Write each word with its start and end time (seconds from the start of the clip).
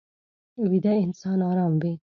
ویده 0.69 0.93
انسان 1.05 1.39
ارام 1.51 1.73
وي 1.81 1.91